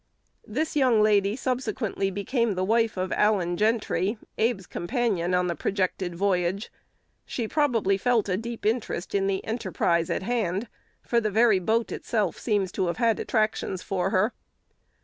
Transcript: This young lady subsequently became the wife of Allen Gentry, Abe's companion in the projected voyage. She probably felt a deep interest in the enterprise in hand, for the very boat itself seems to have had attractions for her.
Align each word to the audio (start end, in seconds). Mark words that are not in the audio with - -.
This 0.47 0.75
young 0.75 1.03
lady 1.03 1.35
subsequently 1.35 2.09
became 2.09 2.55
the 2.55 2.63
wife 2.63 2.97
of 2.97 3.11
Allen 3.11 3.55
Gentry, 3.55 4.17
Abe's 4.39 4.65
companion 4.65 5.35
in 5.35 5.45
the 5.45 5.53
projected 5.55 6.15
voyage. 6.15 6.71
She 7.23 7.47
probably 7.47 7.99
felt 7.99 8.27
a 8.27 8.35
deep 8.35 8.65
interest 8.65 9.13
in 9.13 9.27
the 9.27 9.45
enterprise 9.45 10.09
in 10.09 10.23
hand, 10.23 10.67
for 11.03 11.21
the 11.21 11.29
very 11.29 11.59
boat 11.59 11.91
itself 11.91 12.39
seems 12.39 12.71
to 12.71 12.87
have 12.87 12.97
had 12.97 13.19
attractions 13.19 13.83
for 13.83 14.09
her. 14.09 14.33